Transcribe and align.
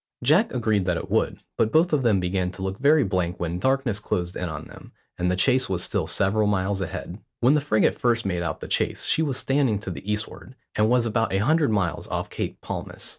Jack 0.23 0.51
agreed 0.51 0.85
that 0.87 0.97
it 0.97 1.11
would, 1.11 1.37
but 1.59 1.71
both 1.71 1.93
of 1.93 2.01
them 2.01 2.19
began 2.19 2.49
to 2.49 2.63
look 2.63 2.79
very 2.79 3.03
blank 3.03 3.39
when 3.39 3.59
darkness 3.59 3.99
closed 3.99 4.35
in 4.35 4.49
on 4.49 4.65
them, 4.65 4.91
and 5.19 5.29
the 5.29 5.35
chase 5.35 5.69
was 5.69 5.83
still 5.83 6.07
several 6.07 6.47
miles 6.47 6.81
ahead. 6.81 7.19
When 7.39 7.53
the 7.53 7.61
frigate 7.61 7.99
first 7.99 8.25
made 8.25 8.41
out 8.41 8.61
the 8.61 8.67
chase 8.67 9.05
she 9.05 9.21
was 9.21 9.37
standing 9.37 9.77
to 9.81 9.91
the 9.91 10.11
eastward, 10.11 10.55
and 10.73 10.89
was 10.89 11.05
about 11.05 11.31
a 11.33 11.37
hundred 11.37 11.69
miles 11.69 12.07
off 12.07 12.31
Cape 12.31 12.59
Palmas. 12.61 13.09